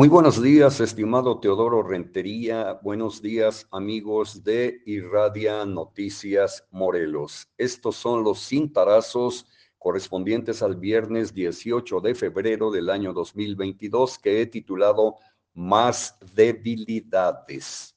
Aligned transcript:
Muy 0.00 0.08
buenos 0.08 0.40
días, 0.42 0.80
estimado 0.80 1.40
Teodoro 1.40 1.82
Rentería. 1.82 2.80
Buenos 2.82 3.20
días, 3.20 3.68
amigos 3.70 4.42
de 4.42 4.80
Irradia 4.86 5.66
Noticias 5.66 6.66
Morelos. 6.70 7.50
Estos 7.58 7.96
son 7.96 8.24
los 8.24 8.40
cintarazos 8.40 9.46
correspondientes 9.76 10.62
al 10.62 10.76
viernes 10.76 11.34
18 11.34 12.00
de 12.00 12.14
febrero 12.14 12.70
del 12.70 12.88
año 12.88 13.12
2022 13.12 14.18
que 14.18 14.40
he 14.40 14.46
titulado 14.46 15.16
Más 15.52 16.16
debilidades. 16.34 17.94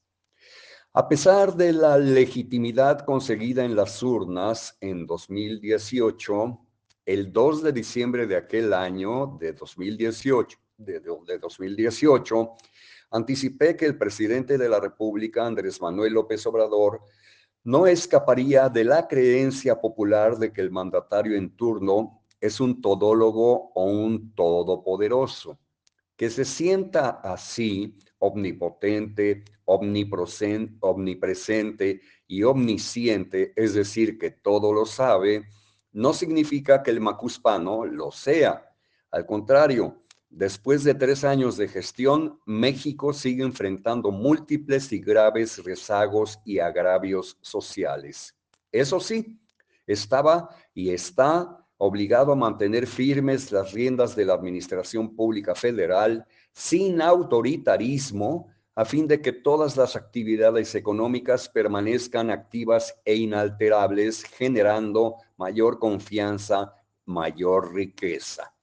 A 0.91 1.07
pesar 1.07 1.55
de 1.55 1.71
la 1.71 1.97
legitimidad 1.97 3.05
conseguida 3.05 3.63
en 3.63 3.77
las 3.77 4.03
urnas 4.03 4.77
en 4.81 5.07
2018, 5.07 6.62
el 7.05 7.31
2 7.31 7.63
de 7.63 7.73
diciembre 7.73 8.27
de 8.27 8.37
aquel 8.37 8.73
año, 8.73 9.37
de 9.39 9.53
2018, 9.53 10.57
de, 10.77 10.99
2018, 10.99 12.51
anticipé 13.11 13.75
que 13.75 13.85
el 13.85 13.97
presidente 13.97 14.57
de 14.57 14.69
la 14.69 14.79
República, 14.79 15.45
Andrés 15.45 15.81
Manuel 15.81 16.13
López 16.13 16.45
Obrador, 16.45 17.01
no 17.63 17.87
escaparía 17.87 18.69
de 18.69 18.83
la 18.83 19.07
creencia 19.07 19.79
popular 19.79 20.37
de 20.37 20.51
que 20.51 20.61
el 20.61 20.71
mandatario 20.71 21.37
en 21.37 21.55
turno 21.55 22.23
es 22.41 22.59
un 22.59 22.81
todólogo 22.81 23.71
o 23.73 23.85
un 23.85 24.33
todopoderoso, 24.33 25.59
que 26.15 26.29
se 26.29 26.43
sienta 26.43 27.21
así 27.23 27.97
omnipotente, 28.19 29.43
omnipresente 29.65 32.01
y 32.27 32.43
omnisciente, 32.43 33.53
es 33.55 33.73
decir, 33.73 34.17
que 34.17 34.31
todo 34.31 34.73
lo 34.73 34.85
sabe, 34.85 35.45
no 35.93 36.13
significa 36.13 36.83
que 36.83 36.91
el 36.91 36.99
macuspano 36.99 37.85
lo 37.85 38.11
sea. 38.11 38.69
Al 39.11 39.25
contrario, 39.25 40.03
Después 40.35 40.83
de 40.83 40.95
tres 40.95 41.23
años 41.23 41.57
de 41.57 41.67
gestión, 41.67 42.39
México 42.47 43.13
sigue 43.13 43.43
enfrentando 43.43 44.09
múltiples 44.09 44.91
y 44.91 44.97
graves 44.97 45.63
rezagos 45.63 46.39
y 46.43 46.57
agravios 46.57 47.37
sociales. 47.39 48.35
Eso 48.71 48.99
sí, 48.99 49.39
estaba 49.85 50.49
y 50.73 50.89
está 50.89 51.63
obligado 51.77 52.31
a 52.31 52.35
mantener 52.35 52.87
firmes 52.87 53.51
las 53.51 53.73
riendas 53.73 54.15
de 54.15 54.25
la 54.25 54.33
Administración 54.33 55.15
Pública 55.15 55.53
Federal 55.53 56.25
sin 56.51 56.99
autoritarismo, 56.99 58.47
a 58.75 58.85
fin 58.85 59.07
de 59.07 59.21
que 59.21 59.31
todas 59.31 59.77
las 59.77 59.95
actividades 59.95 60.73
económicas 60.73 61.47
permanezcan 61.47 62.31
activas 62.31 62.99
e 63.05 63.15
inalterables, 63.15 64.23
generando 64.23 65.17
mayor 65.37 65.77
confianza, 65.77 66.73
mayor 67.05 67.73
riqueza. 67.73 68.53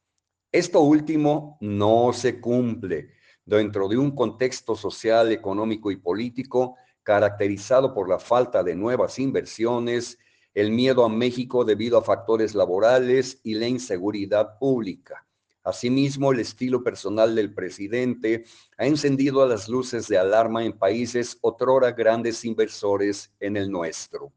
Esto 0.51 0.81
último 0.81 1.59
no 1.61 2.13
se 2.13 2.41
cumple 2.41 3.11
dentro 3.45 3.89
de 3.89 3.99
un 3.99 4.11
contexto 4.13 4.75
social, 4.75 5.31
económico 5.31 5.91
y 5.93 5.97
político 5.97 6.77
caracterizado 7.03 7.95
por 7.95 8.09
la 8.09 8.19
falta 8.19 8.63
de 8.63 8.75
nuevas 8.75 9.19
inversiones, 9.19 10.19
el 10.55 10.71
miedo 10.71 11.05
a 11.05 11.09
México 11.09 11.65
debido 11.65 11.99
a 11.99 12.03
factores 12.03 12.55
laborales 12.55 13.41
y 13.45 13.55
la 13.55 13.69
inseguridad 13.69 14.59
pública. 14.59 15.27
Asimismo, 15.63 16.33
el 16.33 16.41
estilo 16.41 16.83
personal 16.83 17.35
del 17.35 17.53
presidente 17.53 18.45
ha 18.79 18.87
encendido 18.87 19.47
las 19.47 19.69
luces 19.69 20.09
de 20.09 20.17
alarma 20.17 20.65
en 20.65 20.73
países 20.73 21.39
otrora 21.43 21.93
grandes 21.93 22.45
inversores 22.45 23.33
en 23.41 23.57
el 23.57 23.71
nuestro. 23.71 24.33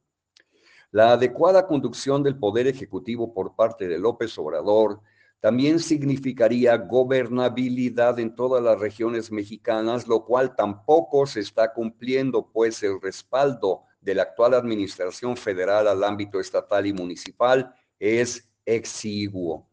La 0.91 1.13
adecuada 1.13 1.65
conducción 1.65 2.21
del 2.21 2.37
Poder 2.37 2.67
Ejecutivo 2.67 3.33
por 3.33 3.55
parte 3.55 3.87
de 3.87 3.97
López 3.97 4.37
Obrador 4.37 5.01
también 5.39 5.79
significaría 5.79 6.77
gobernabilidad 6.77 8.19
en 8.19 8.35
todas 8.35 8.63
las 8.63 8.79
regiones 8.79 9.31
mexicanas, 9.31 10.07
lo 10.07 10.23
cual 10.23 10.55
tampoco 10.55 11.25
se 11.25 11.39
está 11.39 11.73
cumpliendo, 11.73 12.49
pues 12.49 12.83
el 12.83 13.01
respaldo 13.01 13.83
de 13.99 14.15
la 14.15 14.23
actual 14.23 14.53
administración 14.53 15.35
federal 15.35 15.87
al 15.87 16.03
ámbito 16.03 16.39
estatal 16.39 16.85
y 16.85 16.93
municipal 16.93 17.73
es 17.99 18.49
exiguo. 18.65 19.67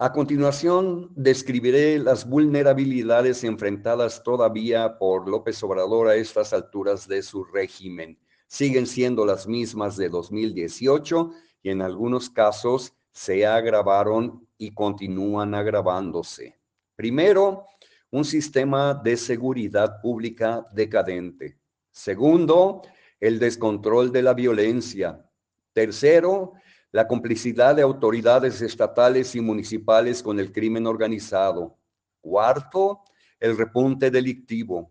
A 0.00 0.12
continuación, 0.12 1.10
describiré 1.16 1.98
las 1.98 2.24
vulnerabilidades 2.24 3.42
enfrentadas 3.42 4.22
todavía 4.22 4.96
por 4.96 5.28
López 5.28 5.60
Obrador 5.64 6.06
a 6.06 6.14
estas 6.14 6.52
alturas 6.52 7.08
de 7.08 7.20
su 7.20 7.42
régimen. 7.42 8.16
Siguen 8.46 8.86
siendo 8.86 9.26
las 9.26 9.48
mismas 9.48 9.96
de 9.96 10.08
2018 10.08 11.32
y 11.64 11.70
en 11.70 11.82
algunos 11.82 12.30
casos 12.30 12.94
se 13.10 13.44
agravaron 13.44 14.46
y 14.56 14.70
continúan 14.70 15.56
agravándose. 15.56 16.56
Primero, 16.94 17.66
un 18.12 18.24
sistema 18.24 18.94
de 18.94 19.16
seguridad 19.16 20.00
pública 20.00 20.64
decadente. 20.72 21.58
Segundo, 21.90 22.82
el 23.18 23.40
descontrol 23.40 24.12
de 24.12 24.22
la 24.22 24.34
violencia. 24.34 25.28
Tercero, 25.72 26.52
la 26.92 27.06
complicidad 27.06 27.76
de 27.76 27.82
autoridades 27.82 28.62
estatales 28.62 29.34
y 29.34 29.40
municipales 29.40 30.22
con 30.22 30.40
el 30.40 30.52
crimen 30.52 30.86
organizado. 30.86 31.76
Cuarto, 32.20 33.02
el 33.38 33.56
repunte 33.56 34.10
delictivo. 34.10 34.90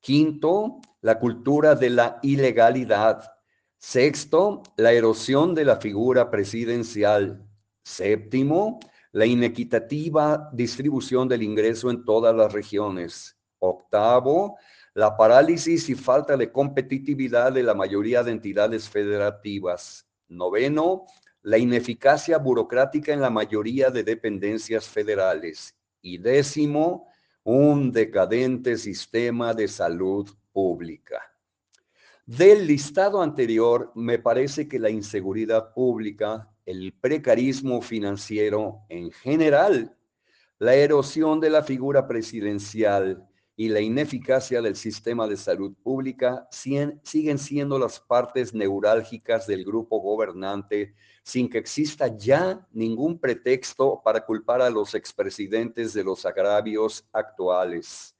Quinto, 0.00 0.80
la 1.00 1.18
cultura 1.18 1.74
de 1.74 1.90
la 1.90 2.18
ilegalidad. 2.22 3.30
Sexto, 3.78 4.62
la 4.76 4.92
erosión 4.92 5.54
de 5.54 5.64
la 5.64 5.76
figura 5.76 6.30
presidencial. 6.30 7.46
Séptimo, 7.82 8.80
la 9.12 9.26
inequitativa 9.26 10.50
distribución 10.52 11.28
del 11.28 11.42
ingreso 11.42 11.90
en 11.90 12.04
todas 12.04 12.34
las 12.34 12.52
regiones. 12.52 13.36
Octavo, 13.58 14.56
la 14.94 15.16
parálisis 15.16 15.88
y 15.88 15.94
falta 15.94 16.36
de 16.36 16.50
competitividad 16.50 17.52
de 17.52 17.62
la 17.62 17.74
mayoría 17.74 18.22
de 18.22 18.32
entidades 18.32 18.88
federativas. 18.88 20.06
Noveno, 20.28 21.04
la 21.44 21.58
ineficacia 21.58 22.38
burocrática 22.38 23.12
en 23.12 23.20
la 23.20 23.30
mayoría 23.30 23.90
de 23.90 24.02
dependencias 24.02 24.88
federales. 24.88 25.74
Y 26.02 26.18
décimo, 26.18 27.08
un 27.44 27.92
decadente 27.92 28.76
sistema 28.76 29.54
de 29.54 29.68
salud 29.68 30.28
pública. 30.52 31.20
Del 32.26 32.66
listado 32.66 33.22
anterior, 33.22 33.92
me 33.94 34.18
parece 34.18 34.66
que 34.66 34.78
la 34.78 34.88
inseguridad 34.90 35.72
pública 35.74 36.50
el 36.64 36.94
precarismo 36.98 37.82
financiero 37.82 38.86
en 38.88 39.10
general, 39.10 39.94
la 40.58 40.74
erosión 40.74 41.40
de 41.40 41.50
la 41.50 41.62
figura 41.62 42.08
presidencial 42.08 43.28
y 43.56 43.68
la 43.68 43.80
ineficacia 43.80 44.60
del 44.60 44.74
sistema 44.74 45.28
de 45.28 45.36
salud 45.36 45.72
pública 45.82 46.48
siguen 46.50 47.38
siendo 47.38 47.78
las 47.78 48.00
partes 48.00 48.52
neurálgicas 48.52 49.46
del 49.46 49.64
grupo 49.64 50.00
gobernante 50.00 50.94
sin 51.22 51.48
que 51.48 51.58
exista 51.58 52.08
ya 52.16 52.66
ningún 52.72 53.18
pretexto 53.18 54.02
para 54.04 54.24
culpar 54.24 54.60
a 54.60 54.70
los 54.70 54.94
expresidentes 54.94 55.94
de 55.94 56.04
los 56.04 56.26
agravios 56.26 57.06
actuales. 57.12 58.14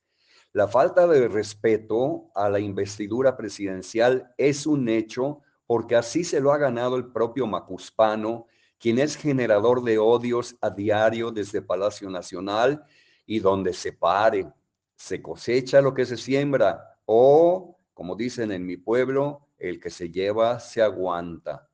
La 0.52 0.68
falta 0.68 1.06
de 1.08 1.26
respeto 1.26 2.30
a 2.34 2.48
la 2.48 2.60
investidura 2.60 3.36
presidencial 3.36 4.32
es 4.38 4.66
un 4.66 4.88
hecho 4.88 5.40
porque 5.66 5.96
así 5.96 6.22
se 6.22 6.40
lo 6.40 6.52
ha 6.52 6.58
ganado 6.58 6.96
el 6.96 7.10
propio 7.10 7.46
Macuspano, 7.46 8.46
quien 8.78 8.98
es 9.00 9.16
generador 9.16 9.82
de 9.82 9.98
odios 9.98 10.56
a 10.60 10.70
diario 10.70 11.32
desde 11.32 11.60
Palacio 11.60 12.08
Nacional 12.08 12.84
y 13.26 13.40
donde 13.40 13.72
se 13.72 13.92
pare, 13.92 14.46
se 14.96 15.22
cosecha 15.22 15.80
lo 15.80 15.94
que 15.94 16.06
se 16.06 16.16
siembra 16.16 16.98
o, 17.04 17.78
como 17.92 18.16
dicen 18.16 18.52
en 18.52 18.64
mi 18.66 18.76
pueblo, 18.76 19.48
el 19.58 19.80
que 19.80 19.90
se 19.90 20.10
lleva 20.10 20.60
se 20.60 20.82
aguanta. 20.82 21.68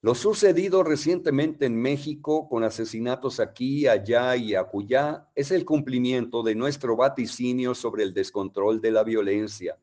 Lo 0.00 0.14
sucedido 0.14 0.84
recientemente 0.84 1.66
en 1.66 1.74
México 1.74 2.48
con 2.48 2.62
asesinatos 2.62 3.40
aquí, 3.40 3.88
allá 3.88 4.36
y 4.36 4.54
acullá 4.54 5.28
es 5.34 5.50
el 5.50 5.64
cumplimiento 5.64 6.42
de 6.42 6.54
nuestro 6.54 6.96
vaticinio 6.96 7.74
sobre 7.74 8.04
el 8.04 8.14
descontrol 8.14 8.80
de 8.80 8.92
la 8.92 9.02
violencia 9.02 9.78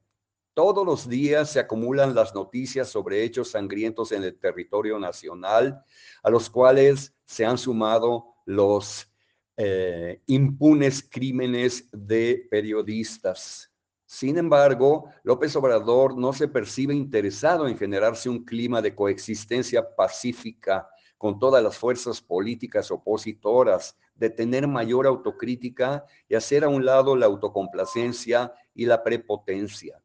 todos 0.56 0.86
los 0.86 1.10
días 1.10 1.52
se 1.52 1.60
acumulan 1.60 2.16
las 2.16 2.34
noticias 2.34 2.88
sobre 2.88 3.24
hechos 3.24 3.52
sangrientos 3.52 4.14
en 4.14 4.24
el 4.24 4.40
territorio 4.40 4.98
nacional, 4.98 5.84
a 6.24 6.30
los 6.30 6.50
cuales 6.50 7.14
se 7.26 7.46
han 7.46 7.58
sumado 7.58 8.36
los 8.46 9.12
eh, 9.58 10.22
impunes 10.28 11.08
crímenes 11.10 11.88
de 11.92 12.48
periodistas. 12.50 13.72
Sin 14.06 14.38
embargo, 14.38 15.10
López 15.24 15.56
Obrador 15.56 16.18
no 16.18 16.34
se 16.34 16.48
percibe 16.48 16.94
interesado 16.94 17.68
en 17.68 17.78
generarse 17.78 18.30
un 18.30 18.46
clima 18.46 18.82
de 18.82 18.94
coexistencia 18.94 19.96
pacífica 19.96 20.88
con 21.18 21.40
todas 21.40 21.64
las 21.64 21.78
fuerzas 21.78 22.22
políticas 22.22 22.92
opositoras, 22.92 23.98
de 24.16 24.30
tener 24.30 24.68
mayor 24.68 25.08
autocrítica 25.08 26.06
y 26.30 26.36
hacer 26.36 26.64
a 26.64 26.70
un 26.70 26.86
lado 26.86 27.16
la 27.16 27.26
autocomplacencia 27.26 28.54
y 28.74 28.86
la 28.86 29.04
prepotencia. 29.04 30.02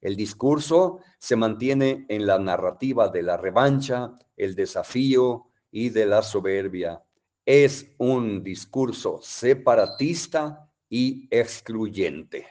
El 0.00 0.14
discurso 0.14 1.00
se 1.18 1.36
mantiene 1.36 2.06
en 2.08 2.26
la 2.26 2.38
narrativa 2.38 3.08
de 3.08 3.22
la 3.22 3.36
revancha, 3.36 4.12
el 4.36 4.54
desafío 4.54 5.46
y 5.70 5.88
de 5.88 6.06
la 6.06 6.22
soberbia. 6.22 7.02
Es 7.50 7.94
un 7.96 8.42
discurso 8.42 9.20
separatista 9.22 10.70
y 10.90 11.26
excluyente. 11.30 12.46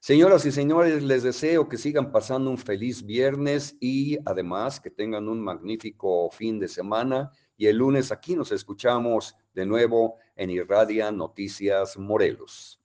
Señoras 0.00 0.44
y 0.44 0.52
señores, 0.52 1.02
les 1.02 1.22
deseo 1.22 1.66
que 1.66 1.78
sigan 1.78 2.12
pasando 2.12 2.50
un 2.50 2.58
feliz 2.58 3.06
viernes 3.06 3.74
y 3.80 4.18
además 4.26 4.80
que 4.80 4.90
tengan 4.90 5.30
un 5.30 5.40
magnífico 5.40 6.30
fin 6.30 6.58
de 6.58 6.68
semana. 6.68 7.32
Y 7.56 7.68
el 7.68 7.78
lunes 7.78 8.12
aquí 8.12 8.36
nos 8.36 8.52
escuchamos 8.52 9.34
de 9.54 9.64
nuevo 9.64 10.18
en 10.36 10.50
Irradia 10.50 11.10
Noticias 11.10 11.96
Morelos. 11.96 12.83